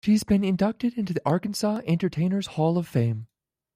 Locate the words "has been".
0.13-0.43